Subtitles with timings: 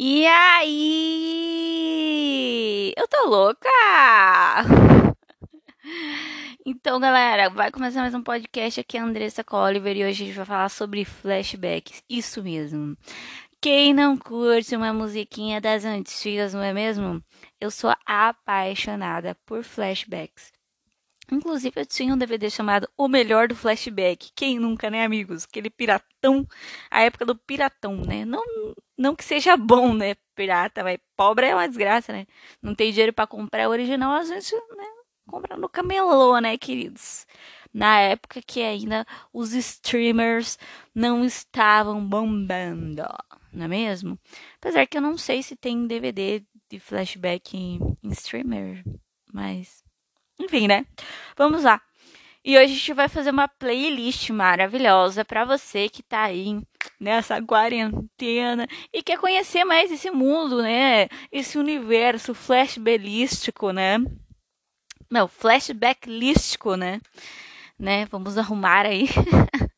[0.00, 1.74] E aí?
[2.96, 3.68] Eu tô louca!
[6.64, 10.36] Então, galera, vai começar mais um podcast aqui, a Andressa Colliver, e hoje a gente
[10.36, 12.02] vai falar sobre flashbacks.
[12.08, 12.96] Isso mesmo.
[13.60, 17.20] Quem não curte uma musiquinha das antigas, não é mesmo?
[17.60, 20.52] Eu sou apaixonada por flashbacks.
[21.32, 24.30] Inclusive, eu tinha um DVD chamado O Melhor do Flashback.
[24.34, 25.44] Quem nunca, né, amigos?
[25.44, 26.46] Aquele piratão,
[26.90, 28.24] a época do piratão, né?
[28.24, 28.44] Não,
[28.98, 32.26] não que seja bom, né, pirata, mas pobre é uma desgraça, né?
[32.60, 34.84] Não tem dinheiro para comprar o original, a gente, né,
[35.28, 37.26] compra no camelô, né, queridos?
[37.72, 40.58] Na época que ainda os streamers
[40.94, 43.04] não estavam bombando,
[43.52, 44.18] não é mesmo?
[44.56, 48.82] Apesar que eu não sei se tem DVD de flashback em, em streamer,
[49.32, 49.84] mas
[50.40, 50.86] enfim, né?
[51.36, 51.80] Vamos lá.
[52.48, 56.58] E hoje a gente vai fazer uma playlist maravilhosa para você que tá aí
[56.98, 61.08] nessa quarentena e quer conhecer mais esse mundo, né?
[61.30, 63.98] Esse universo flashbacklístico, né?
[65.10, 67.02] Não, flashbacklístico, né?
[67.78, 68.06] Né?
[68.06, 69.08] Vamos arrumar aí.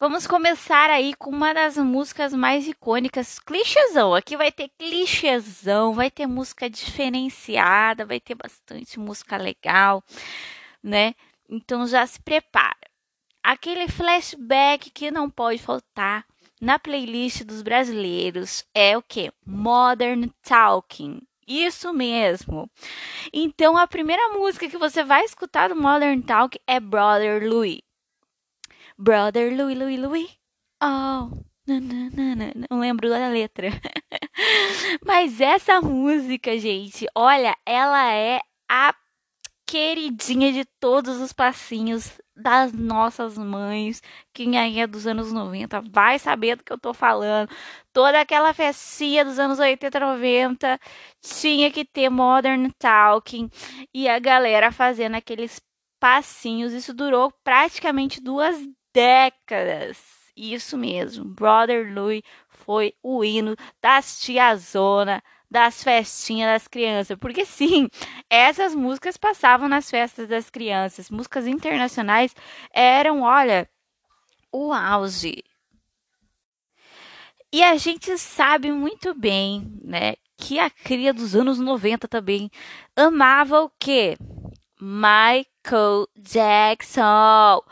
[0.00, 4.14] Vamos começar aí com uma das músicas mais icônicas, clichêzão.
[4.14, 10.04] Aqui vai ter clichêzão, vai ter música diferenciada, vai ter bastante música legal,
[10.80, 11.16] né?
[11.50, 12.78] Então já se prepara.
[13.42, 16.24] Aquele flashback que não pode faltar
[16.60, 19.32] na playlist dos brasileiros é o que?
[19.44, 21.20] Modern Talking.
[21.44, 22.70] Isso mesmo.
[23.32, 27.87] Então a primeira música que você vai escutar do Modern Talk é Brother Louis.
[28.98, 30.38] Brother Louis, Louis, Louis.
[30.82, 31.30] Oh,
[32.70, 33.68] não lembro da letra.
[35.06, 38.94] Mas essa música, gente, olha, ela é a
[39.66, 44.02] queridinha de todos os passinhos das nossas mães.
[44.32, 47.50] Quem aí é dos anos 90 vai saber do que eu tô falando.
[47.92, 50.80] Toda aquela festinha dos anos 80, 90
[51.20, 53.50] tinha que ter Modern Talking
[53.94, 55.60] e a galera fazendo aqueles
[56.00, 56.72] passinhos.
[56.72, 58.56] Isso durou praticamente duas
[58.92, 59.98] décadas.
[60.36, 67.18] Isso mesmo, Brother Louie foi o hino das tiazona, das festinhas das crianças.
[67.18, 67.88] Porque sim,
[68.30, 71.10] essas músicas passavam nas festas das crianças.
[71.10, 72.34] Músicas internacionais
[72.72, 73.68] eram, olha,
[74.52, 75.42] o auge.
[77.52, 82.50] E a gente sabe muito bem, né, que a cria dos anos 90 também
[82.94, 84.18] amava o quê?
[85.68, 87.62] Michael Jackson.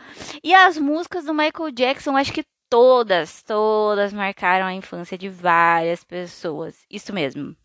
[0.45, 6.05] E as músicas do Michael Jackson, acho que todas, todas marcaram a infância de várias
[6.05, 6.85] pessoas.
[6.91, 7.57] Isso mesmo.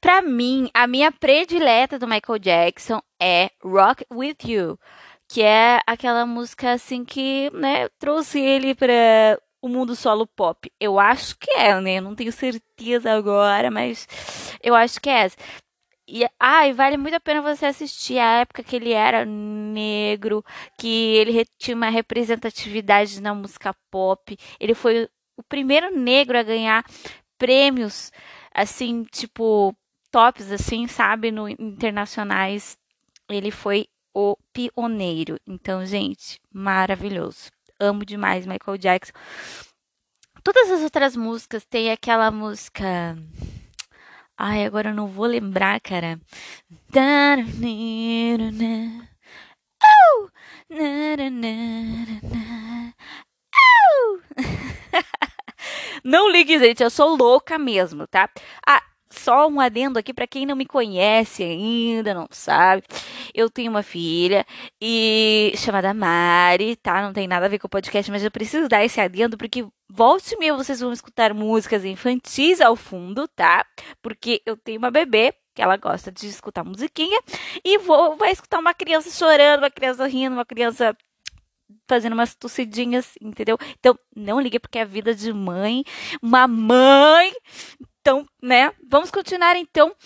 [0.00, 4.78] Para mim, a minha predileta do Michael Jackson é Rock With You,
[5.28, 10.70] que é aquela música assim que, né, trouxe ele para o mundo solo pop.
[10.80, 12.00] Eu acho que é, né?
[12.00, 14.06] Não tenho certeza agora, mas
[14.62, 15.36] eu acho que é essa.
[16.06, 20.44] E, ai, vale muito a pena você assistir a época que ele era negro,
[20.78, 24.36] que ele tinha uma representatividade na música pop.
[24.60, 26.84] Ele foi o primeiro negro a ganhar
[27.38, 28.12] prêmios,
[28.54, 29.74] assim, tipo,
[30.10, 32.76] tops, assim, sabe, no internacionais.
[33.28, 35.40] Ele foi o pioneiro.
[35.46, 37.50] Então, gente, maravilhoso.
[37.80, 39.12] Amo demais Michael Jackson.
[40.42, 43.16] Todas as outras músicas tem aquela música
[44.36, 46.20] Ai, agora eu não vou lembrar, cara.
[56.04, 58.28] Não ligue, gente, eu sou louca mesmo, tá?
[58.66, 58.82] Ah,
[59.14, 62.82] só um adendo aqui para quem não me conhece ainda, não sabe.
[63.34, 64.44] Eu tenho uma filha
[64.80, 67.02] e chamada Mari, tá?
[67.02, 69.66] Não tem nada a ver com o podcast, mas eu preciso dar esse adendo porque
[69.88, 73.64] volte meia vocês vão escutar músicas infantis ao fundo, tá?
[74.02, 77.20] Porque eu tenho uma bebê que ela gosta de escutar musiquinha
[77.64, 80.96] e vou vai escutar uma criança chorando, uma criança rindo, uma criança
[81.88, 83.58] fazendo umas tossidinhas, entendeu?
[83.78, 85.84] Então, não ligue porque é vida de mãe,
[86.22, 87.32] uma mãe
[88.04, 88.70] então, né?
[88.86, 89.96] Vamos continuar então.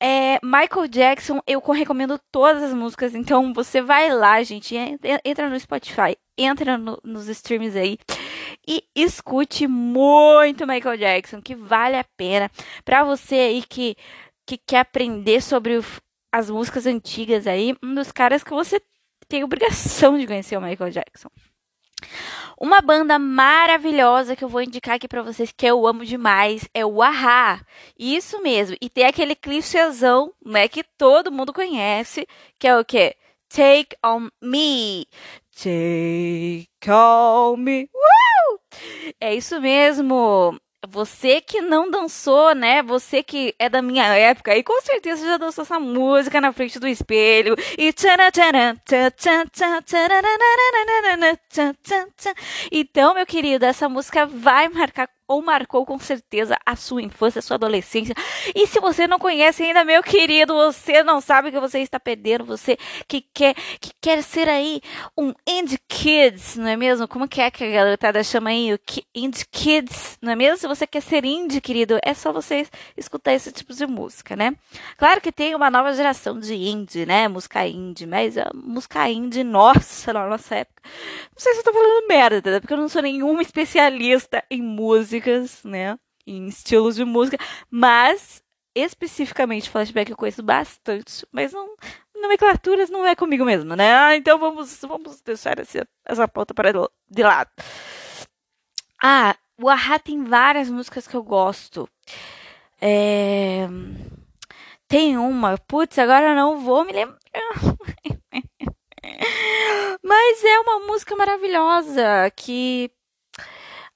[0.00, 3.16] É, Michael Jackson, eu recomendo todas as músicas.
[3.16, 4.76] Então, você vai lá, gente.
[5.24, 7.98] Entra no Spotify, entra no, nos streams aí
[8.64, 12.48] e escute muito Michael Jackson, que vale a pena.
[12.84, 13.96] Pra você aí que,
[14.46, 15.80] que quer aprender sobre
[16.30, 18.80] as músicas antigas aí, um dos caras que você
[19.26, 21.28] tem obrigação de conhecer o Michael Jackson.
[22.60, 26.84] Uma banda maravilhosa que eu vou indicar aqui para vocês que eu amo demais é
[26.84, 27.60] o Ahá.
[27.98, 28.76] Isso mesmo.
[28.80, 32.26] E tem aquele clichêzão, né, que todo mundo conhece,
[32.58, 33.14] que é o quê?
[33.48, 35.06] Take on Me.
[35.56, 37.90] Take call me.
[37.92, 38.58] Uh!
[39.20, 40.56] É isso mesmo.
[40.86, 42.82] Você que não dançou, né?
[42.84, 46.78] Você que é da minha época e com certeza já dançou essa música na frente
[46.78, 47.56] do espelho.
[47.76, 47.92] E
[52.70, 57.42] então, meu querido, essa música vai marcar ou marcou com certeza a sua infância, a
[57.42, 58.14] sua adolescência.
[58.54, 62.46] E se você não conhece ainda, meu querido, você não sabe que você está perdendo,
[62.46, 64.80] você que quer que quer ser aí
[65.16, 67.06] um indie kids, não é mesmo?
[67.06, 68.78] Como que é que a garotada chama aí o
[69.14, 70.56] indie kids, não é mesmo?
[70.56, 72.66] Se você quer ser indie, querido, é só você
[72.96, 74.56] escutar esse tipo de música, né?
[74.96, 77.28] Claro que tem uma nova geração de indie, né?
[77.28, 80.82] Música indie, mas a música indie nossa, na nossa época.
[81.30, 85.17] Não sei se eu tô falando merda, porque eu não sou nenhuma especialista em música
[85.18, 85.98] músicas, né?
[86.26, 87.38] Em estilos de música,
[87.70, 88.42] mas
[88.74, 91.74] especificamente flashback eu conheço bastante, mas não
[92.14, 93.94] nomenclaturas não é comigo mesmo, né?
[93.94, 97.50] Ah, então vamos vamos deixar essa, essa pauta para de lado.
[99.02, 101.88] Ah, o Ahá tem várias músicas que eu gosto.
[102.80, 103.66] É...
[104.86, 107.18] Tem uma, putz, agora não vou me lembrar.
[110.02, 112.90] Mas é uma música maravilhosa que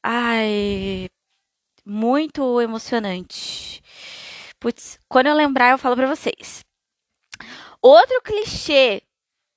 [0.04, 1.08] Ai,
[1.84, 3.82] muito emocionante.
[4.58, 6.64] Putz, quando eu lembrar, eu falo pra vocês.
[7.80, 9.02] Outro clichê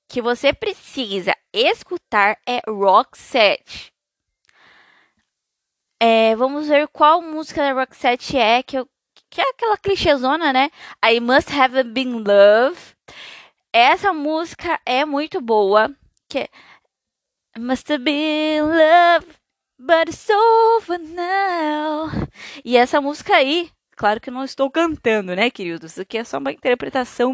[0.08, 3.94] que você precisa escutar é Roxette.
[6.02, 8.90] É, vamos ver qual música da Roxette é, que, eu,
[9.30, 10.70] que é aquela clichêzona, né?
[11.04, 12.96] I Must Have Been Love.
[13.72, 15.96] Essa música é muito boa.
[16.28, 16.50] Que é,
[17.58, 19.45] Must Have Been Love.
[19.78, 22.10] But it's over now.
[22.64, 25.92] E essa música aí, claro que não estou cantando, né, queridos?
[25.92, 27.34] Isso aqui é só uma interpretação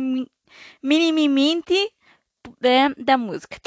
[0.82, 1.76] minimamente
[2.60, 3.58] né, da música.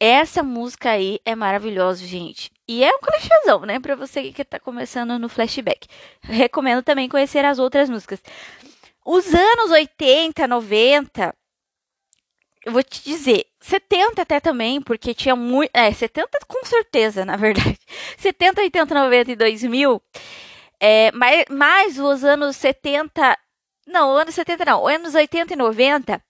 [0.00, 2.50] Essa música aí é maravilhosa, gente.
[2.68, 3.78] E é um clichêzão, né?
[3.78, 5.86] Pra você que tá começando no flashback.
[6.20, 8.20] Recomendo também conhecer as outras músicas.
[9.06, 11.34] Os anos 80, 90,
[12.64, 15.70] eu vou te dizer, 70 até também, porque tinha muito.
[15.74, 17.78] É, 70 com certeza, na verdade.
[18.16, 20.02] 70, 80, 90 e 2000.
[20.80, 23.38] É, mas, mas os anos 70.
[23.86, 26.22] Não, anos 70 não, anos 80 e 90.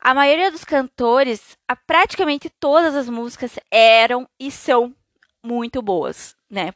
[0.00, 4.94] A maioria dos cantores, a, praticamente todas as músicas eram e são
[5.44, 6.72] muito boas, né?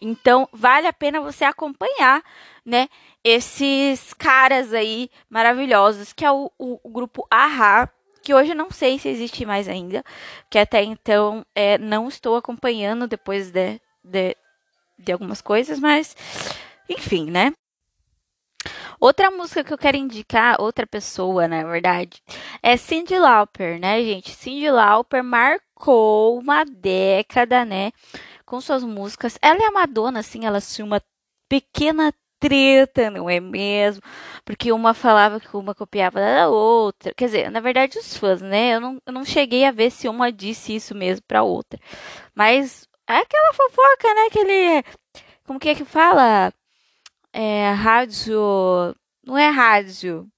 [0.00, 2.22] Então, vale a pena você acompanhar,
[2.66, 2.88] né?
[3.24, 7.88] Esses caras aí maravilhosos, que é o, o, o grupo Ahá
[8.22, 10.04] que hoje não sei se existe mais ainda,
[10.48, 14.36] que até então é, não estou acompanhando depois de, de,
[14.98, 16.16] de algumas coisas, mas
[16.88, 17.52] enfim, né?
[19.00, 22.22] Outra música que eu quero indicar, outra pessoa, na verdade,
[22.62, 24.30] é Cyndi Lauper, né, gente?
[24.30, 27.90] Cyndi Lauper marcou uma década, né,
[28.46, 29.36] com suas músicas.
[29.42, 31.02] Ela é a Madonna, assim, ela tinha uma
[31.48, 34.02] pequena treta, não é mesmo?
[34.44, 37.14] Porque uma falava que uma copiava da outra.
[37.14, 38.74] Quer dizer, na verdade, os fãs, né?
[38.74, 41.78] Eu não, eu não cheguei a ver se uma disse isso mesmo pra outra.
[42.34, 44.22] Mas é aquela fofoca, né?
[44.28, 44.84] Aquele.
[45.44, 46.52] Como que é que fala?
[47.32, 48.36] É, rádio.
[49.24, 50.31] Não é rádio.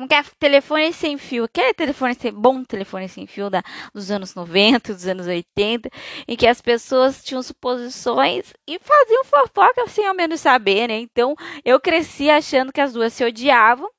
[0.00, 0.22] Como que é?
[0.38, 1.44] Telefone sem fio.
[1.44, 3.62] Aquele telefone sem, bom telefone sem fio da,
[3.92, 5.90] dos anos 90, dos anos 80,
[6.26, 10.98] em que as pessoas tinham suposições e faziam fofoca sem ao menos saber, né?
[11.00, 13.90] Então, eu cresci achando que as duas se odiavam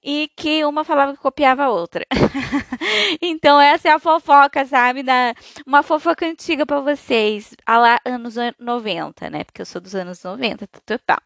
[0.00, 2.06] e que uma falava que copiava a outra.
[3.20, 5.02] então, essa é a fofoca, sabe?
[5.02, 5.34] Da,
[5.66, 9.42] uma fofoca antiga para vocês, a lá anos 90, né?
[9.42, 11.20] Porque eu sou dos anos 90, tá,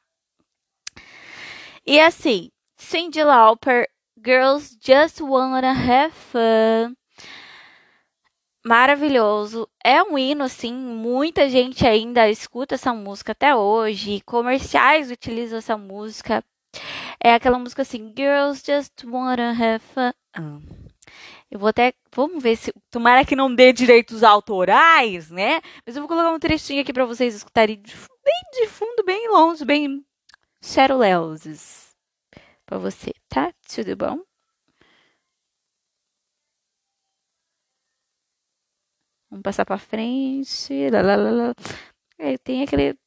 [1.87, 3.87] E assim, Cindy Lauper
[4.27, 6.97] Girls Just Wanna Have Fun.
[8.65, 9.69] Maravilhoso.
[9.85, 14.21] É um hino, assim, muita gente ainda escuta essa música até hoje.
[14.23, 16.43] Comerciais utilizam essa música.
[17.23, 20.13] É aquela música assim, Girls Just Wanna Have Fun.
[21.49, 21.95] Eu vou até.
[22.13, 22.73] Vamos ver se.
[22.91, 25.61] Tomara que não dê direitos autorais, né?
[25.87, 29.65] Mas eu vou colocar um trechinho aqui para vocês escutarem bem de fundo, bem longe,
[29.65, 30.05] bem.
[30.61, 31.01] Cheryl
[32.67, 33.53] para você, tá?
[33.69, 34.23] Tudo bom?
[39.31, 40.91] Vamos passar para frente.
[40.91, 41.55] Lá, lá, lá, lá.
[42.19, 42.99] É, tem aquele.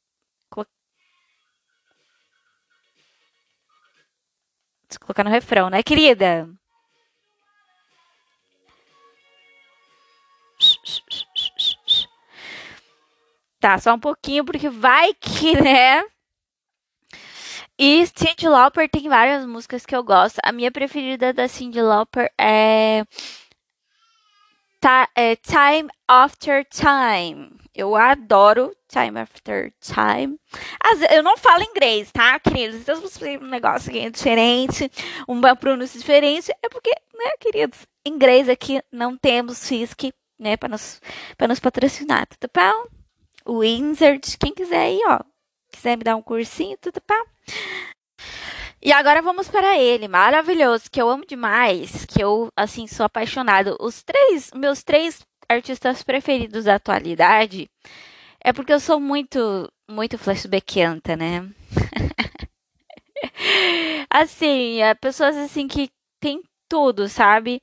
[5.00, 6.48] Colocar no refrão, né, querida?
[13.60, 16.02] Tá, só um pouquinho, porque vai que, né?
[17.82, 20.38] E Cyndi Lauper tem várias músicas que eu gosto.
[20.44, 23.06] A minha preferida da Cyndi Lauper é
[25.14, 27.58] é, Time After Time.
[27.74, 30.38] Eu adoro Time After Time.
[31.10, 32.82] eu não falo inglês, tá, queridos?
[32.82, 34.92] Então, se você um negócio aqui diferente,
[35.26, 41.00] uma pronúncia diferente, é porque, né, queridos, inglês aqui não temos FISC, né, para nos,
[41.34, 43.64] pra nos patrocinar, tudo bom?
[43.64, 45.29] Insert, quem quiser aí, ó,
[45.80, 47.24] quiser me dar um cursinho, tudo bom?
[48.82, 53.76] E agora vamos para ele, maravilhoso, que eu amo demais, que eu, assim, sou apaixonado.
[53.80, 57.68] Os três, meus três artistas preferidos da atualidade
[58.42, 61.48] é porque eu sou muito, muito flashbackenta, né?
[64.08, 67.60] assim, é pessoas assim que tem tudo, sabe?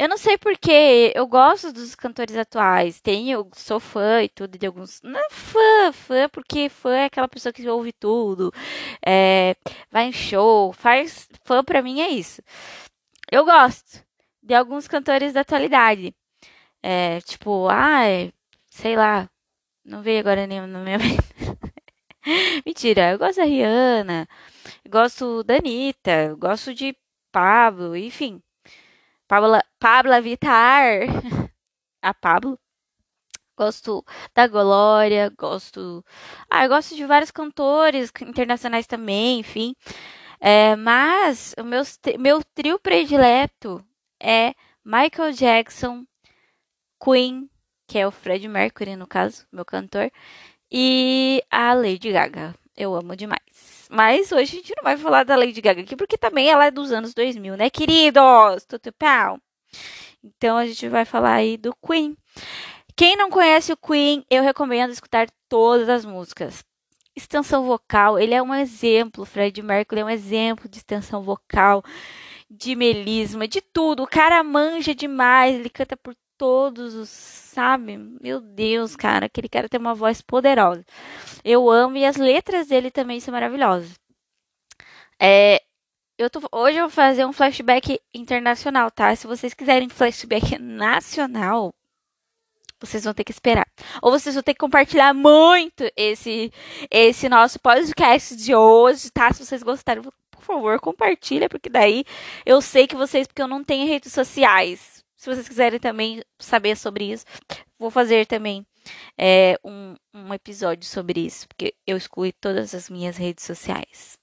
[0.00, 3.02] Eu não sei porque eu gosto dos cantores atuais.
[3.02, 5.02] Tenho, sou fã e tudo de alguns.
[5.02, 8.50] Não é fã, fã, porque fã é aquela pessoa que ouve tudo,
[9.04, 9.54] é,
[9.90, 11.28] vai em show, faz.
[11.44, 12.40] Fã pra mim é isso.
[13.30, 14.02] Eu gosto
[14.42, 16.14] de alguns cantores da atualidade.
[16.82, 18.32] É, tipo, ai,
[18.70, 19.28] sei lá.
[19.84, 21.22] Não veio agora nenhum na minha mente.
[22.64, 24.28] Mentira, eu gosto da Rihanna,
[24.88, 26.96] gosto da Anitta, gosto de
[27.32, 28.42] Pablo, enfim.
[29.30, 31.06] Pablo, Pablo Vittar.
[32.02, 32.58] A Pablo.
[33.56, 36.04] Gosto da Glória, gosto.
[36.50, 39.76] Ah, eu gosto de vários cantores internacionais também, enfim.
[40.40, 41.82] É, mas o meu,
[42.18, 43.84] meu trio predileto
[44.20, 44.52] é
[44.84, 46.04] Michael Jackson,
[47.00, 47.48] Queen,
[47.86, 50.10] que é o Fred Mercury, no caso, meu cantor,
[50.68, 52.52] e a Lady Gaga.
[52.76, 53.79] Eu amo demais.
[53.90, 56.70] Mas hoje a gente não vai falar da Lady Gaga aqui, porque também ela é
[56.70, 58.64] dos anos 2000, né, queridos?
[58.68, 59.40] Tudo pau.
[60.22, 62.16] Então a gente vai falar aí do Queen.
[62.96, 66.62] Quem não conhece o Queen, eu recomendo escutar todas as músicas.
[67.16, 71.82] Extensão vocal, ele é um exemplo, Fred Mercury é um exemplo de extensão vocal,
[72.48, 74.04] de melisma, de tudo.
[74.04, 77.98] O cara manja demais, ele canta por todos os, sabe?
[78.18, 80.82] Meu Deus, cara, aquele cara tem uma voz poderosa.
[81.44, 83.92] Eu amo e as letras dele também são maravilhosas.
[85.20, 85.60] É,
[86.16, 89.14] eu tô, hoje eu vou fazer um flashback internacional, tá?
[89.14, 91.74] Se vocês quiserem flashback nacional,
[92.80, 93.66] vocês vão ter que esperar.
[94.00, 96.50] Ou vocês vão ter que compartilhar muito esse
[96.90, 99.30] esse nosso podcast de hoje, tá?
[99.30, 102.02] Se vocês gostaram, por favor, compartilha, porque daí
[102.46, 104.99] eu sei que vocês, porque eu não tenho redes sociais.
[105.20, 107.26] Se vocês quiserem também saber sobre isso,
[107.78, 108.66] vou fazer também
[109.18, 114.18] é, um, um episódio sobre isso, porque eu excluí todas as minhas redes sociais.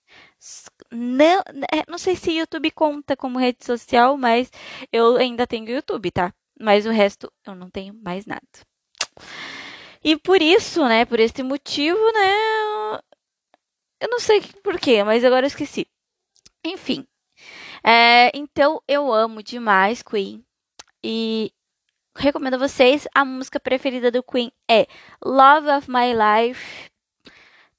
[0.91, 4.49] Não, é, não sei se YouTube conta como rede social, mas
[4.91, 6.33] eu ainda tenho YouTube, tá?
[6.59, 8.41] Mas o resto eu não tenho mais nada.
[10.03, 12.99] E por isso, né, por este motivo, né,
[14.01, 15.85] eu não sei porquê, mas agora eu esqueci.
[16.65, 17.05] Enfim,
[17.83, 20.46] é, então eu amo demais Queen.
[21.03, 21.51] E
[22.15, 23.07] recomendo a vocês.
[23.13, 24.87] A música preferida do Queen é
[25.23, 26.89] Love of My Life.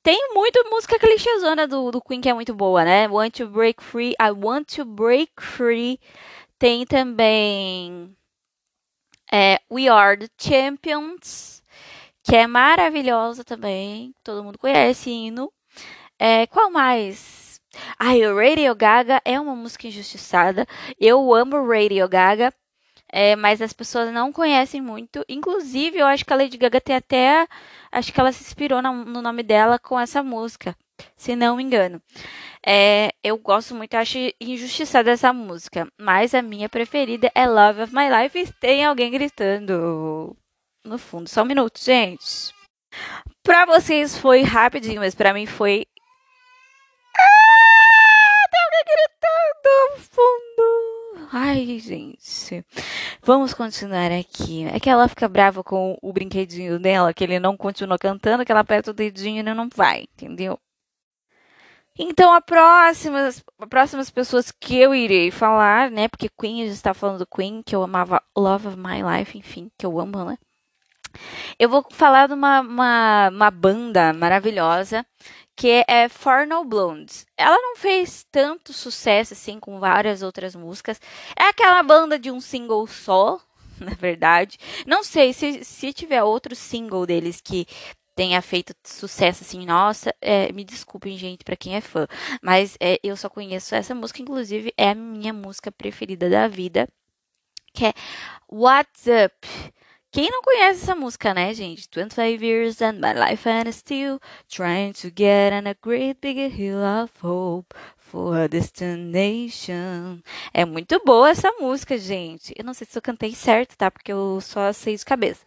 [0.02, 3.08] Tem muita música clichêzona do, do Queen que é muito boa, né?
[3.08, 6.00] Want to Break Free, I Want to Break Free.
[6.58, 8.16] Tem também
[9.30, 11.62] é, We Are the Champions,
[12.22, 14.14] que é maravilhosa também.
[14.24, 15.52] Todo mundo conhece hino.
[16.18, 17.60] É, qual mais?
[17.98, 20.66] Ai, o Radio Gaga é uma música injustiçada.
[20.98, 22.52] Eu amo Radio Gaga
[23.10, 25.24] é, mas as pessoas não conhecem muito.
[25.28, 27.46] Inclusive, eu acho que a Lady Gaga tem até.
[27.90, 30.76] Acho que ela se inspirou no, no nome dela com essa música,
[31.16, 32.02] se não me engano.
[32.66, 35.88] É, eu gosto muito, acho injustiçada essa música.
[35.98, 40.36] Mas a minha preferida é Love of My Life tem alguém gritando
[40.84, 41.28] no fundo.
[41.28, 42.52] Só um minuto, gente.
[43.42, 45.86] Pra vocês foi rapidinho, mas pra mim foi.
[47.16, 50.77] Ah, tem alguém gritando no fundo.
[51.30, 52.64] Ai, gente.
[53.22, 54.64] Vamos continuar aqui.
[54.64, 58.52] É que ela fica brava com o brinquedinho dela, que ele não continua cantando, que
[58.52, 60.58] ela aperta o dedinho e não vai, entendeu?
[61.98, 66.08] Então, a próxima, as próximas pessoas que eu irei falar, né?
[66.08, 69.36] Porque Queen, a gente está falando do Queen, que eu amava Love of My Life,
[69.36, 70.38] enfim, que eu amo, né?
[71.58, 75.04] Eu vou falar de uma, uma, uma banda maravilhosa
[75.58, 77.26] que é For No Blondes.
[77.36, 81.00] Ela não fez tanto sucesso assim com várias outras músicas.
[81.36, 83.40] É aquela banda de um single só,
[83.80, 84.56] na verdade.
[84.86, 87.66] Não sei se, se tiver outro single deles que
[88.14, 92.06] tenha feito sucesso assim, nossa, é, me desculpem, gente, para quem é fã,
[92.40, 96.88] mas é, eu só conheço essa música, inclusive é a minha música preferida da vida,
[97.72, 97.92] que é
[98.50, 99.48] What's Up,
[100.10, 101.86] Quem não conhece essa música, né, gente?
[101.94, 106.78] 25 years and my life and still trying to get on a great big hill
[106.78, 110.22] of hope for a destination.
[110.54, 112.54] É muito boa essa música, gente.
[112.56, 113.90] Eu não sei se eu cantei certo, tá?
[113.90, 115.44] Porque eu só sei de cabeça.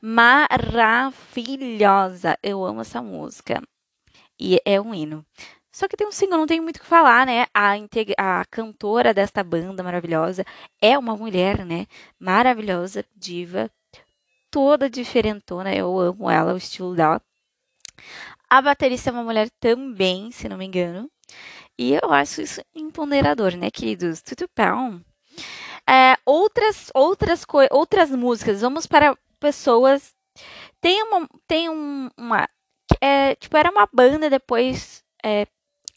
[0.00, 2.38] Maravilhosa.
[2.40, 3.60] Eu amo essa música.
[4.38, 5.26] E é um hino.
[5.72, 7.46] Só que tem um single, não tem muito o que falar, né?
[7.54, 7.72] A,
[8.18, 10.44] a cantora desta banda maravilhosa
[10.80, 11.86] é uma mulher, né?
[12.20, 13.70] Maravilhosa, diva,
[14.50, 15.74] toda diferentona.
[15.74, 17.22] Eu amo ela, o estilo dela.
[18.50, 21.10] A baterista é uma mulher também, se não me engano.
[21.78, 24.20] E eu acho isso empoderador, né, queridos?
[24.20, 25.00] Tudo bom.
[25.88, 28.60] É, outras, outras, outras músicas.
[28.60, 30.14] Vamos para pessoas.
[30.80, 31.28] Tem uma.
[31.46, 32.46] Tem um, uma.
[33.00, 35.02] É, tipo, era uma banda depois.
[35.24, 35.46] É,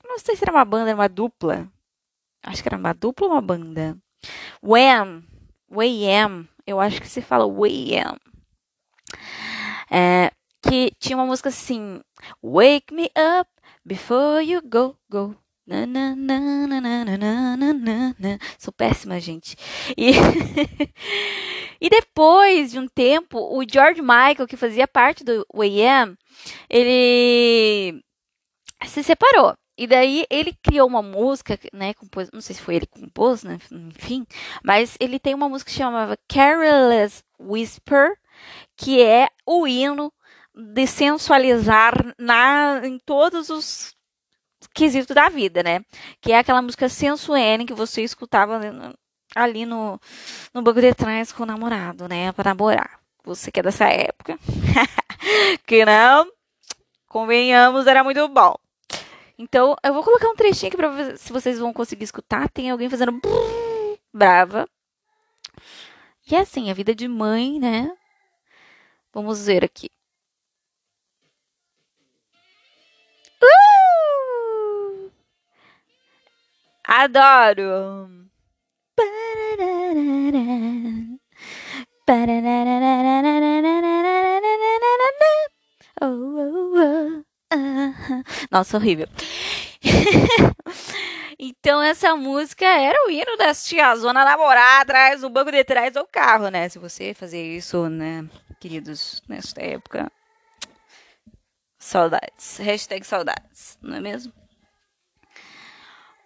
[0.06, 1.70] não sei se era uma banda, era uma dupla.
[2.44, 3.98] Acho que era uma dupla ou uma banda.
[4.64, 5.24] Wham!
[5.70, 6.48] Wham!
[6.66, 8.18] Eu acho que se fala Wham.
[9.90, 10.32] É,
[10.62, 12.02] que tinha uma música assim:
[12.44, 13.50] Wake me up
[13.84, 15.36] before you go, go.
[15.68, 18.40] Na, na, na, na, na, na, na, na.
[18.60, 19.56] Sou péssima, gente.
[19.98, 20.12] E,
[21.82, 26.16] e depois de um tempo, o George Michael, que fazia parte do AM,
[26.70, 28.00] ele
[28.86, 29.56] se separou.
[29.77, 31.94] E daí ele criou uma música, né?
[31.94, 33.60] Compôs, não sei se foi ele que compôs, né?
[33.72, 34.25] Enfim.
[34.63, 38.17] Mas ele tem uma música que chamava Careless Whisper,
[38.77, 40.12] que é o hino
[40.53, 43.94] de sensualizar na, em todos os
[44.74, 45.84] quesitos da vida, né?
[46.22, 48.62] Que é aquela música sensuene que você escutava
[49.36, 50.00] ali no,
[50.53, 52.32] no banco de trás com o namorado, né?
[52.32, 53.00] Para namorar.
[53.25, 54.39] Você que é dessa época.
[55.67, 56.32] que não,
[57.08, 58.55] convenhamos, era muito bom.
[59.38, 62.50] Então, eu vou colocar um trechinho aqui pra ver se vocês vão conseguir escutar.
[62.50, 63.20] Tem alguém fazendo
[64.13, 64.68] brava.
[66.30, 67.96] E é assim, a vida de mãe, né?
[69.13, 69.89] Vamos ver aqui.
[73.42, 75.12] Uh!
[76.84, 78.10] Adoro!
[88.52, 89.08] Nossa, horrível.
[91.39, 96.06] então essa música era o hino das tiazona namorar atrás do banco de trás do
[96.06, 96.70] carro, né?
[96.70, 98.28] Se você fazer isso, né,
[98.60, 100.12] queridos, nesta época.
[101.78, 102.58] Saudades.
[102.58, 104.34] Hashtag saudades, não é mesmo?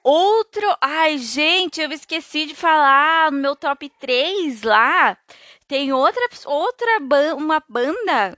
[0.01, 0.65] Outro.
[0.81, 5.17] Ai, gente, eu esqueci de falar no meu top 3 lá.
[5.67, 8.37] Tem outra, outra ban uma banda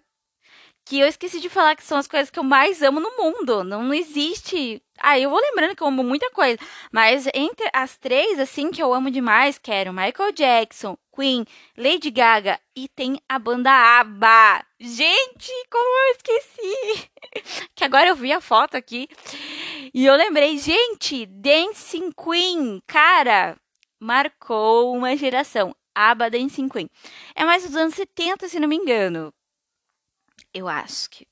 [0.91, 3.63] que eu esqueci de falar que são as coisas que eu mais amo no mundo.
[3.63, 4.83] Não, existe.
[4.99, 6.59] Ah, eu vou lembrando que eu amo muita coisa.
[6.91, 11.45] Mas entre as três, assim, que eu amo demais, quero Michael Jackson, Queen,
[11.77, 14.65] Lady Gaga e tem a banda ABBA.
[14.81, 17.09] Gente, como eu esqueci!
[17.73, 19.07] que agora eu vi a foto aqui
[19.93, 23.55] e eu lembrei, gente, Dancing Queen, cara,
[23.97, 25.73] marcou uma geração.
[25.95, 26.89] ABBA Dancing Queen.
[27.33, 29.33] É mais dos anos 70, se não me engano
[30.53, 31.27] eu acho que.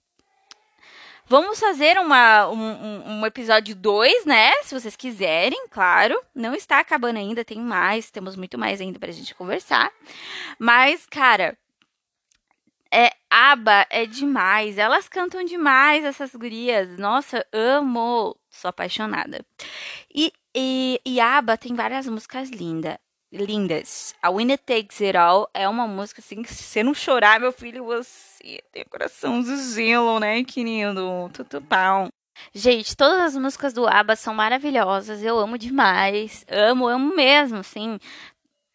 [1.28, 4.52] Vamos fazer uma, um, um episódio 2, né?
[4.64, 6.20] Se vocês quiserem, claro.
[6.34, 9.92] Não está acabando ainda, tem mais, temos muito mais ainda pra gente conversar.
[10.58, 11.56] Mas, cara,
[12.92, 14.80] é aba é demais.
[14.80, 16.98] Elas cantam demais, essas gurias.
[16.98, 18.36] Nossa, amo.
[18.50, 19.46] Sou apaixonada.
[20.14, 22.98] E, e, e aba tem várias músicas lindas
[23.32, 24.14] lindas.
[24.22, 27.52] A Winner Takes It All é uma música assim que se você não chorar, meu
[27.52, 29.42] filho, você tem coração
[30.20, 31.30] né, querido?
[31.34, 32.10] Tudo pau.
[32.54, 36.46] Gente, todas as músicas do ABBA são maravilhosas, eu amo demais.
[36.50, 38.00] Amo, amo mesmo, assim,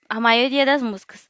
[0.09, 1.29] a maioria das músicas.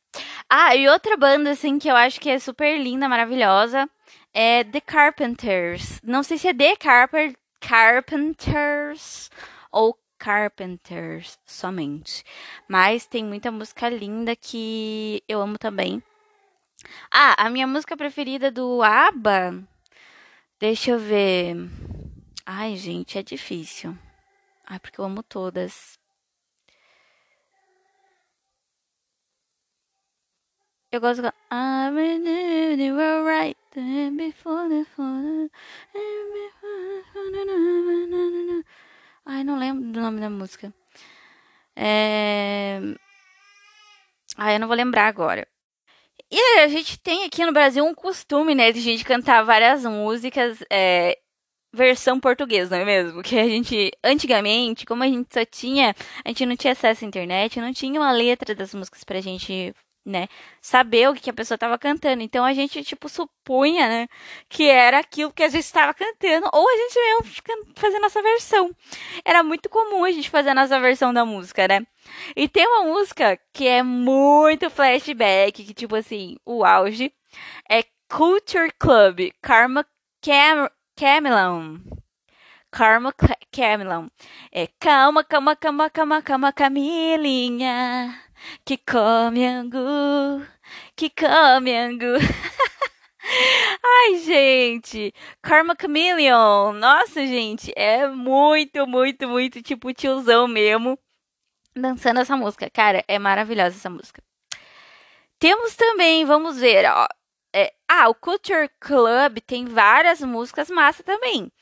[0.49, 3.89] Ah, e outra banda, assim, que eu acho que é super linda, maravilhosa,
[4.33, 6.01] é The Carpenters.
[6.03, 9.31] Não sei se é The Carper Carpenters
[9.73, 12.25] ou Carpenters somente.
[12.67, 16.03] Mas tem muita música linda que eu amo também.
[17.11, 19.63] Ah, a minha música preferida do ABBA.
[20.59, 21.55] Deixa eu ver.
[22.47, 23.99] Ai, gente, é difícil.
[24.67, 25.99] Ai, porque eu amo todas.
[30.91, 31.29] Eu gosto de.
[31.51, 33.59] I believe you were right
[34.17, 34.85] before the
[39.27, 40.73] Ai, não lembro do nome da música.
[41.77, 42.81] É...
[44.37, 45.47] Ai, eu não vou lembrar agora.
[46.31, 50.59] E a gente tem aqui no Brasil um costume, né, de gente cantar várias músicas
[50.71, 51.19] é,
[51.73, 53.23] versão portuguesa, não é mesmo?
[53.23, 57.09] Que a gente, antigamente, como a gente só tinha, a gente não tinha acesso à
[57.09, 60.29] internet, não tinha uma letra das músicas pra gente né,
[60.61, 62.23] saber o que a pessoa estava cantando.
[62.23, 64.09] Então a gente tipo supunha, né,
[64.49, 68.71] que era aquilo que a gente estava cantando ou a gente mesmo fazer nossa versão.
[69.25, 71.87] Era muito comum a gente fazer a nossa versão da música, né?
[72.37, 77.13] E tem uma música que é muito flashback, que tipo assim, o auge
[77.69, 79.87] é Culture Club, Karma
[80.21, 81.79] Cam Camelon.
[82.71, 83.15] Karma
[83.53, 84.09] Camelon.
[84.53, 88.24] É calma, calma, calma, calma, calma, Camilinha
[88.65, 90.47] que come angu,
[90.97, 92.17] que come angu.
[93.83, 96.73] Ai, gente, Karma Chameleon.
[96.75, 100.99] Nossa, gente, é muito, muito, muito tipo tiozão mesmo
[101.75, 102.71] dançando essa música.
[102.71, 104.23] Cara, é maravilhosa essa música.
[105.39, 107.07] Temos também, vamos ver, ó.
[107.57, 111.53] É, ah, o Culture Club tem várias músicas massa também.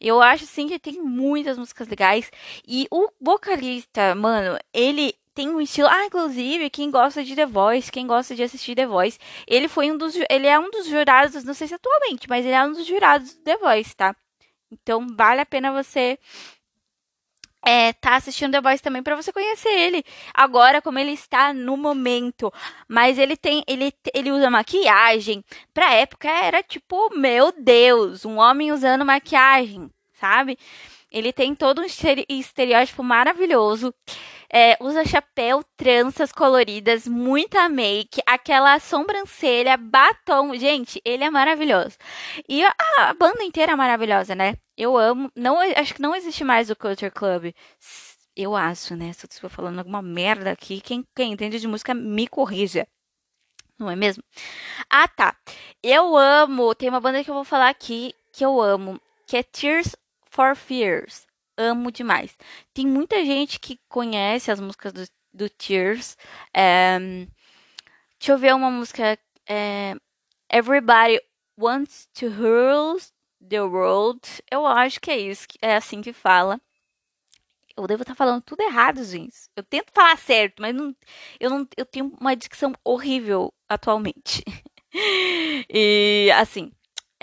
[0.00, 2.30] Eu acho sim que tem muitas músicas legais.
[2.66, 5.88] E o vocalista, mano, ele tem um estilo.
[5.88, 9.90] Ah, inclusive, quem gosta de The Voice, quem gosta de assistir The Voice, ele foi
[9.90, 10.14] um dos.
[10.30, 13.34] Ele é um dos jurados, não sei se atualmente, mas ele é um dos jurados
[13.34, 14.14] do The Voice, tá?
[14.70, 16.18] Então vale a pena você
[17.64, 20.04] é, tá assistindo The Voice também para você conhecer ele.
[20.34, 22.52] Agora, como ele está no momento.
[22.88, 23.62] Mas ele tem.
[23.66, 25.44] Ele, ele usa maquiagem.
[25.72, 30.58] Pra época era tipo, meu Deus, um homem usando maquiagem, sabe?
[31.10, 33.94] Ele tem todo um estereótipo maravilhoso.
[34.54, 40.54] É, usa chapéu, tranças coloridas, muita make, aquela sobrancelha, batom.
[40.54, 41.96] Gente, ele é maravilhoso.
[42.46, 44.56] E a, a banda inteira é maravilhosa, né?
[44.76, 45.32] Eu amo.
[45.34, 47.54] Não, acho que não existe mais o Culture Club.
[48.36, 49.12] Eu acho, né?
[49.14, 52.86] Se eu estiver falando alguma merda aqui, quem, quem entende de música me corrija.
[53.78, 54.22] Não é mesmo?
[54.90, 55.34] Ah, tá.
[55.82, 56.74] Eu amo.
[56.74, 59.96] Tem uma banda que eu vou falar aqui que eu amo, que é Tears
[60.30, 61.26] for Fears
[61.62, 62.36] amo demais.
[62.74, 66.16] Tem muita gente que conhece as músicas do, do Tears.
[66.54, 66.98] É,
[68.18, 69.18] deixa eu ver uma música.
[69.48, 69.94] É,
[70.50, 71.20] Everybody
[71.58, 72.98] Wants to Hurl
[73.48, 74.20] the World.
[74.50, 76.60] Eu acho que é isso, é assim que fala.
[77.76, 79.34] Eu devo estar falando tudo errado, gente.
[79.56, 80.94] Eu tento falar certo, mas não,
[81.40, 84.44] eu, não, eu tenho uma dicção horrível atualmente.
[85.70, 86.70] e assim,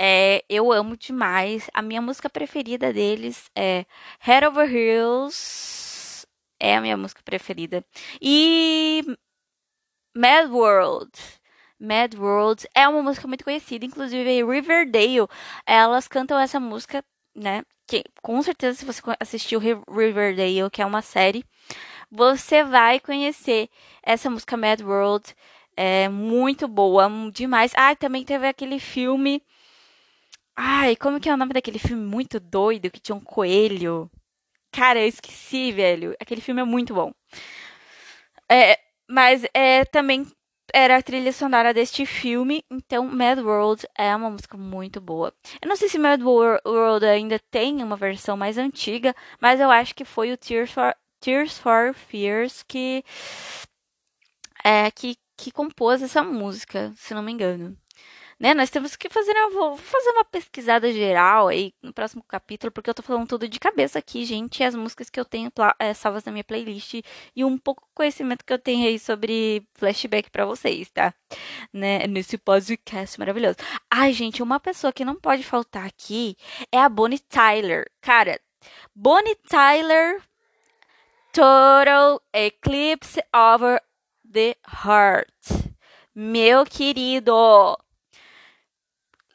[0.02, 1.70] é, eu amo demais.
[1.74, 3.86] A minha música preferida deles é
[4.22, 6.26] Head Over Heels.
[6.58, 7.84] É a minha música preferida.
[8.22, 9.04] E
[10.16, 11.12] Mad World.
[11.78, 15.28] Mad World é uma música muito conhecida, inclusive Riverdale.
[15.66, 17.04] Elas cantam essa música,
[17.36, 17.64] né?
[17.86, 21.44] Que com certeza, se você assistiu Riverdale, que é uma série,
[22.10, 23.70] você vai conhecer
[24.02, 25.36] essa música Mad World.
[25.76, 27.74] É muito boa, demais.
[27.76, 29.44] Ah, também teve aquele filme
[30.62, 34.12] Ai, como que é o nome daquele filme muito doido que tinha um coelho?
[34.74, 36.14] Cara, eu esqueci, velho.
[36.20, 37.14] Aquele filme é muito bom.
[38.52, 38.78] É,
[39.10, 40.28] mas é também
[40.74, 45.34] era a trilha sonora deste filme, então Mad World é uma música muito boa.
[45.62, 49.96] Eu não sei se Mad World ainda tem uma versão mais antiga, mas eu acho
[49.96, 53.02] que foi o Tears for, Tears for Fears que
[54.64, 57.78] é que que compôs essa música, se não me engano
[58.40, 58.54] né?
[58.54, 62.90] Nós temos que fazer, eu vou fazer uma pesquisada geral aí no próximo capítulo, porque
[62.90, 66.24] eu tô falando tudo de cabeça aqui, gente, as músicas que eu tenho é, salvas
[66.24, 67.02] na minha playlist
[67.36, 71.14] e um pouco conhecimento que eu tenho aí sobre flashback para vocês, tá?
[71.74, 72.08] Né?
[72.08, 73.58] Nesse podcast maravilhoso.
[73.92, 76.38] Ai, gente, uma pessoa que não pode faltar aqui
[76.72, 77.86] é a Bonnie Tyler.
[78.02, 78.40] Cara,
[78.96, 80.22] Bonnie Tyler
[81.34, 83.82] Total Eclipse Over
[84.32, 85.70] the Heart.
[86.16, 87.78] Meu querido,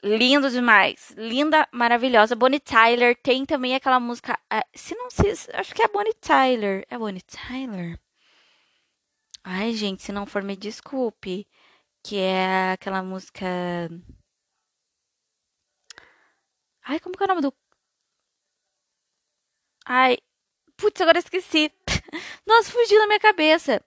[0.04, 1.14] Lindo demais.
[1.16, 2.36] Linda, maravilhosa.
[2.36, 4.38] Bonnie Tyler tem também aquela música.
[4.52, 5.50] É, se não se.
[5.54, 6.84] Acho que é Bonnie Tyler.
[6.90, 7.98] É Bonnie Tyler?
[9.42, 11.46] Ai, gente, se não for, me desculpe.
[12.02, 13.46] Que é aquela música.
[16.82, 17.52] Ai, como que é o nome do.
[19.86, 20.18] Ai.
[20.76, 21.72] Putz, agora esqueci.
[22.46, 23.82] Nossa, fugiu da minha cabeça.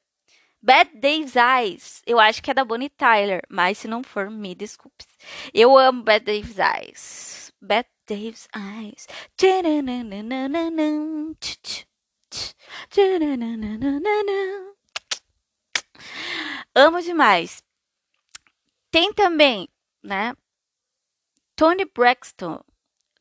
[0.61, 2.01] Bad Dave's Eyes.
[2.05, 5.05] Eu acho que é da Bonnie Tyler, mas se não for, me desculpe.
[5.53, 7.53] Eu amo Bad Dave's Eyes.
[7.61, 9.07] Bad Dave's Eyes.
[16.75, 17.63] Amo demais.
[18.91, 19.67] Tem também,
[20.03, 20.35] né?
[21.55, 22.61] Tony Braxton.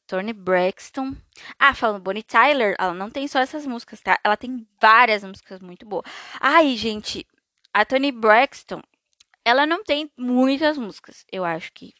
[0.07, 1.15] Tony Braxton.
[1.59, 4.19] Ah, falando Bonnie Tyler, ela não tem só essas músicas, tá?
[4.25, 6.05] Ela tem várias músicas muito boas.
[6.41, 7.27] Ai, gente,
[7.73, 8.83] a Tony Braxton,
[9.45, 11.25] ela não tem muitas músicas.
[11.31, 11.95] Eu acho que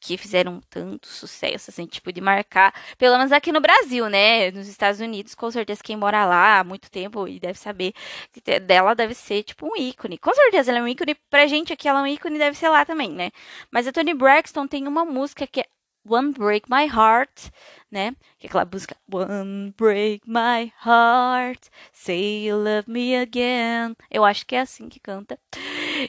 [0.00, 4.50] que fizeram tanto sucesso, assim, tipo, de marcar, pelo menos aqui no Brasil, né?
[4.52, 7.92] Nos Estados Unidos, com certeza quem mora lá há muito tempo e deve saber
[8.32, 10.18] que dela deve ser, tipo, um ícone.
[10.18, 12.68] Com certeza ela é um ícone, pra gente aqui ela é um ícone, deve ser
[12.68, 13.30] lá também, né?
[13.70, 15.66] Mas a Toni Braxton tem uma música que é
[16.08, 17.50] One Break My Heart,
[17.90, 18.14] né?
[18.38, 23.94] Que é aquela música One Break My Heart, Say You Love Me Again.
[24.10, 25.38] Eu acho que é assim que canta.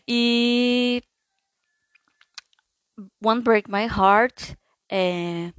[0.07, 1.01] E
[3.23, 4.55] One Break My Heart
[4.89, 5.53] é,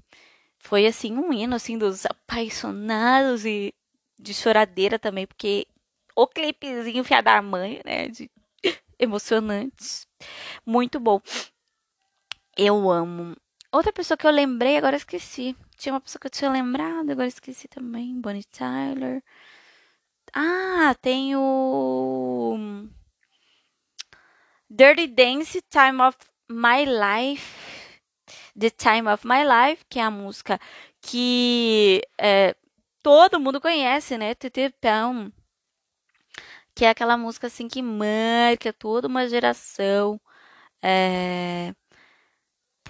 [0.59, 3.73] foi assim um hino assim dos apaixonados e
[4.19, 5.67] de choradeira também, porque
[6.15, 8.31] o clipezinho Fia da Mãe, né, de
[8.99, 10.07] emocionantes.
[10.67, 11.21] Muito bom.
[12.57, 13.35] Eu amo.
[13.73, 15.57] Outra pessoa que eu lembrei, agora esqueci.
[15.77, 18.21] Tinha uma pessoa que eu tinha lembrado, agora esqueci também.
[18.21, 19.23] Bonnie Tyler.
[20.35, 22.89] Ah, tem o
[24.69, 26.17] Dirty Dance Time of
[26.49, 28.01] My Life,
[28.59, 30.61] The Time of My Life, que é a música
[31.01, 32.55] que é,
[33.03, 34.35] todo mundo conhece, né?
[34.35, 35.33] Tetepão.
[36.75, 40.21] Que é aquela música assim que marca toda uma geração.
[40.83, 41.75] É,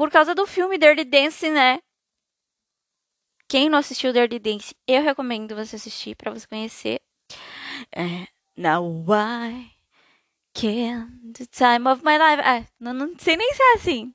[0.00, 1.78] por causa do filme Dirty Dance, né?
[3.46, 7.02] Quem não assistiu Dirty Dance, eu recomendo você assistir para você conhecer.
[7.94, 9.70] É, Now why
[10.54, 12.40] can the time of my life.
[12.42, 14.14] Ah, não, não sei nem se é assim.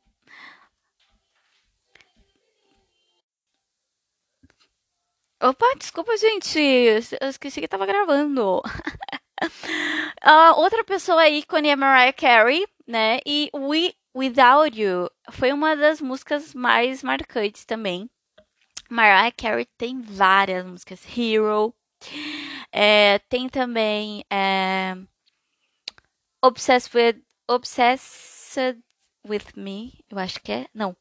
[5.40, 6.58] Opa, desculpa, gente.
[7.22, 8.58] Eu esqueci que tava gravando.
[8.58, 8.62] uh,
[10.58, 13.20] outra pessoa ícone é Mariah Carey, né?
[13.24, 18.10] E We Without You foi uma das músicas mais marcantes também.
[18.90, 21.02] Mariah Carey tem várias músicas.
[21.18, 21.74] Hero.
[22.72, 24.24] É, tem também.
[24.30, 24.96] É,
[26.42, 27.24] Obsessed with.
[27.48, 28.78] Obsessed
[29.28, 29.94] with Me.
[30.10, 30.68] Eu acho que é.
[30.74, 30.96] Não.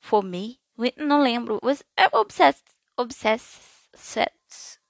[0.00, 0.58] For Me.
[0.96, 1.60] Não lembro.
[1.96, 2.64] É obsessed.
[2.96, 3.60] Obsessed.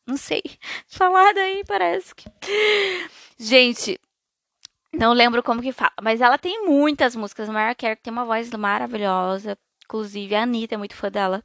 [0.07, 0.43] Não sei.
[0.89, 2.29] Falar daí parece que.
[3.39, 4.01] Gente.
[4.99, 5.93] Não lembro como que fala.
[6.03, 7.49] Mas ela tem muitas músicas.
[7.49, 9.59] Mariah Carey tem uma voz maravilhosa.
[9.85, 11.43] Inclusive, a Anitta é muito fã dela.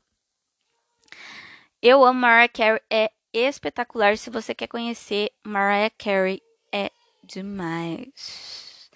[1.82, 2.82] Eu amo Mariah Carey.
[2.90, 4.18] É espetacular.
[4.18, 6.92] Se você quer conhecer Mariah Carey, é
[7.24, 8.90] demais.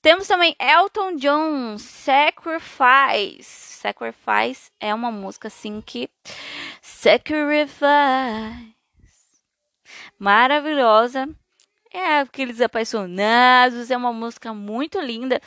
[0.00, 3.44] Temos também Elton John, Sacrifice.
[3.78, 6.08] Sacrifice é uma música assim que.
[6.80, 7.78] Sacrifice.
[10.18, 11.28] Maravilhosa.
[11.92, 15.40] É aqueles apaixonados, é uma música muito linda.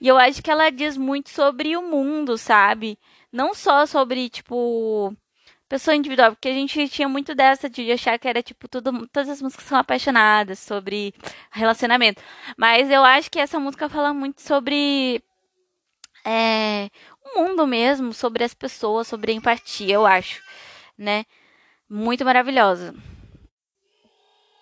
[0.00, 2.98] E eu acho que ela diz muito sobre o mundo, sabe?
[3.32, 5.14] Não só sobre, tipo,
[5.68, 9.28] pessoa individual, porque a gente tinha muito dessa de achar que era tipo tudo, todas
[9.28, 11.12] as músicas são apaixonadas sobre
[11.50, 12.22] relacionamento.
[12.56, 15.22] Mas eu acho que essa música fala muito sobre
[16.24, 16.88] é,
[17.22, 20.42] o mundo mesmo, sobre as pessoas, sobre empatia, eu acho,
[20.96, 21.24] né?
[21.88, 22.94] Muito maravilhosa.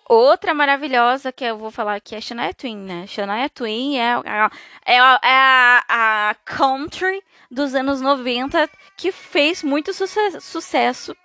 [0.09, 3.07] Outra maravilhosa que eu vou falar aqui é Shania Twain, né?
[3.09, 9.65] Shania Twain é, é, é, a, é a, a country dos anos 90 que fez
[9.65, 11.17] muito suce sucesso.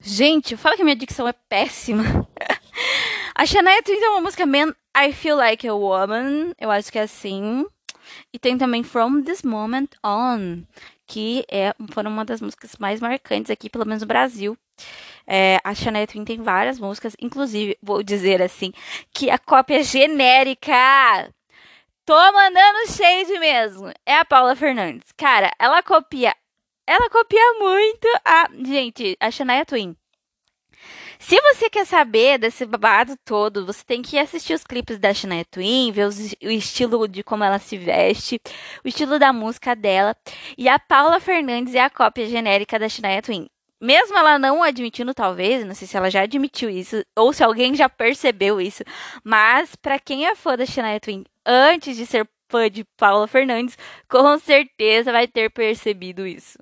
[0.00, 2.02] Gente, fala que minha dicção é péssima.
[3.34, 6.98] a Shania Twain tem uma música Man, I Feel Like a Woman, eu acho que
[6.98, 7.64] é assim.
[8.32, 10.62] E tem também From This Moment On,
[11.06, 14.58] que é, foram uma das músicas mais marcantes aqui, pelo menos no Brasil.
[15.26, 18.72] É, a Shania Twain tem várias músicas, inclusive, vou dizer assim,
[19.12, 20.72] que a cópia genérica.
[22.04, 23.92] Tô mandando shade mesmo.
[24.06, 25.10] É a Paula Fernandes.
[25.16, 26.34] Cara, ela copia.
[26.86, 28.48] Ela copia muito a.
[28.64, 29.96] Gente, a Shania Twain.
[31.18, 35.44] Se você quer saber desse babado todo, você tem que assistir os clipes da Shania
[35.46, 38.40] Twain, ver os, o estilo de como ela se veste,
[38.84, 40.14] o estilo da música dela.
[40.56, 43.48] E a Paula Fernandes é a cópia genérica da Shania Twain
[43.80, 47.74] mesmo ela não admitindo, talvez, não sei se ela já admitiu isso, ou se alguém
[47.74, 48.82] já percebeu isso,
[49.24, 53.76] mas para quem é fã da Shania Twain antes de ser fã de Paula Fernandes,
[54.08, 56.58] com certeza vai ter percebido isso.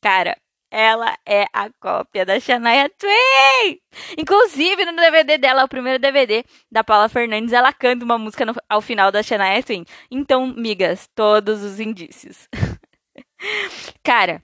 [0.00, 0.36] Cara,
[0.70, 3.80] ela é a cópia da Shania Twain!
[4.18, 8.54] Inclusive, no DVD dela, o primeiro DVD da Paula Fernandes, ela canta uma música no,
[8.68, 9.84] ao final da Shania Twain.
[10.10, 12.48] Então, migas, todos os indícios.
[14.02, 14.42] Cara,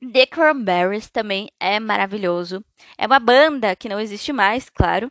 [0.00, 2.64] The Cranberries também é maravilhoso.
[2.98, 5.10] É uma banda que não existe mais, claro.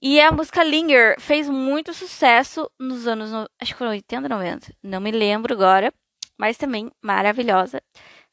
[0.00, 3.30] E a música Linger fez muito sucesso nos anos,
[3.60, 5.92] acho que foram 80, 90, não me lembro agora,
[6.38, 7.82] mas também maravilhosa.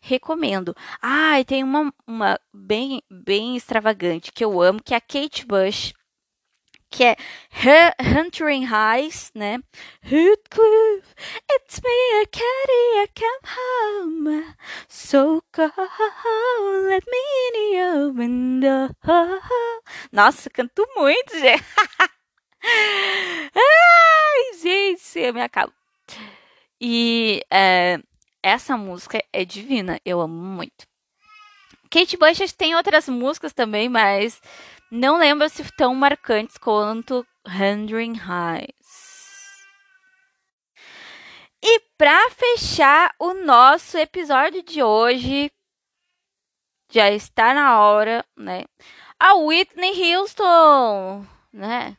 [0.01, 0.75] Recomendo.
[1.01, 5.45] Ah, e tem uma, uma bem, bem extravagante que eu amo, que é a Kate
[5.45, 5.93] Bush,
[6.93, 7.15] que é
[7.99, 9.57] Huntering Highs, né?
[10.03, 11.15] Heathcliff,
[11.51, 14.55] it's me, a caddy, I come home.
[14.87, 15.71] So cold,
[16.87, 17.17] let me
[17.49, 18.89] in your window.
[20.11, 21.63] Nossa, canto muito, gente.
[23.55, 25.73] Ai, gente, eu me acabo.
[26.79, 27.99] E é,
[28.43, 30.85] essa música é divina, eu amo muito.
[31.89, 34.39] Kate Bush tem outras músicas também, mas
[34.95, 39.63] não lembro se tão marcantes quanto Hundred Highs.
[41.63, 45.51] E para fechar o nosso episódio de hoje,
[46.91, 48.65] já está na hora, né?
[49.19, 51.97] A Whitney Houston, né?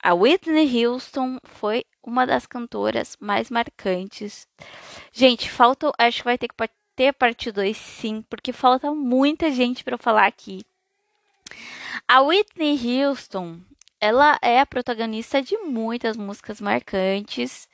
[0.00, 4.46] A Whitney Houston foi uma das cantoras mais marcantes.
[5.12, 6.54] Gente, falta, acho que vai ter que
[6.94, 10.64] ter parte 2 sim, porque falta muita gente para falar aqui.
[12.10, 13.60] A Whitney Houston,
[14.00, 17.68] ela é a protagonista de muitas músicas marcantes,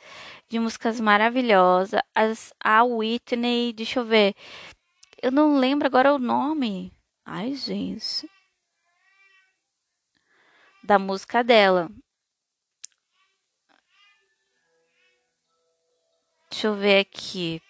[0.49, 2.03] de músicas maravilhosas.
[2.13, 4.35] As, a Whitney, deixa eu ver.
[5.23, 6.93] Eu não lembro agora o nome.
[7.25, 8.29] Ai, gente.
[10.83, 11.89] Da música dela.
[16.51, 17.63] Deixa eu ver aqui.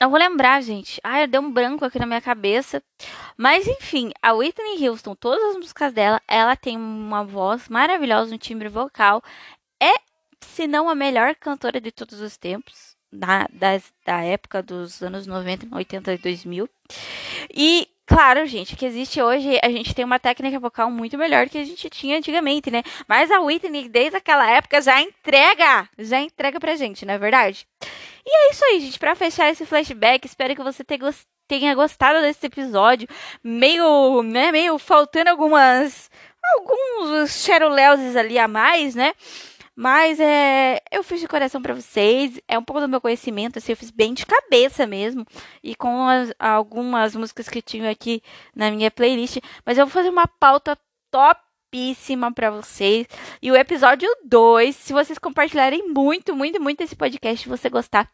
[0.00, 0.98] Não vou lembrar, gente.
[1.04, 2.82] Ai, deu um branco aqui na minha cabeça.
[3.36, 8.38] Mas enfim, a Whitney Houston, todas as músicas dela, ela tem uma voz maravilhosa, um
[8.38, 9.22] timbre vocal.
[9.82, 9.92] É,
[10.40, 15.26] se não a melhor cantora de todos os tempos, da, das, da época dos anos
[15.26, 16.68] 90, 80 e 2000.
[17.54, 21.56] E Claro, gente, que existe hoje, a gente tem uma técnica vocal muito melhor que
[21.56, 22.82] a gente tinha antigamente, né?
[23.06, 27.68] Mas a Whitney, desde aquela época, já entrega, já entrega pra gente, não é verdade?
[28.26, 30.82] E é isso aí, gente, pra fechar esse flashback, espero que você
[31.46, 33.06] tenha gostado desse episódio,
[33.44, 36.10] meio, né, meio faltando algumas,
[36.56, 39.14] alguns xeroleuses ali a mais, né?
[39.80, 42.38] Mas é, eu fiz de coração para vocês.
[42.46, 45.26] É um pouco do meu conhecimento, assim, eu fiz bem de cabeça mesmo.
[45.64, 48.22] E com as, algumas músicas que tinham aqui
[48.54, 49.38] na minha playlist.
[49.64, 50.76] Mas eu vou fazer uma pauta
[51.10, 53.06] topíssima para vocês.
[53.40, 58.06] E o episódio 2, se vocês compartilharem muito, muito, muito esse podcast, se você gostar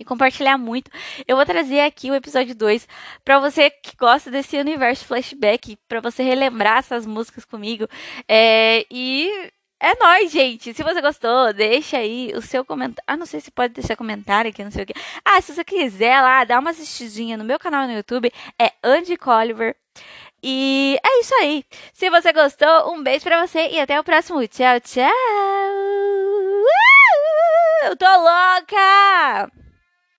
[0.00, 0.90] e compartilhar muito.
[1.26, 2.88] Eu vou trazer aqui o episódio 2
[3.22, 7.86] para você que gosta desse universo flashback, para você relembrar essas músicas comigo.
[8.26, 10.74] É, e é nóis, gente.
[10.74, 13.04] Se você gostou, deixa aí o seu comentário.
[13.06, 14.94] Ah, não sei se pode deixar comentário aqui, não sei o que.
[15.24, 18.32] Ah, se você quiser lá, dá uma assistidinha no meu canal no YouTube.
[18.60, 19.76] É Andy Colliver.
[20.42, 21.64] E é isso aí.
[21.92, 24.46] Se você gostou, um beijo pra você e até o próximo.
[24.48, 25.10] Tchau, tchau.
[27.84, 29.67] Eu tô louca!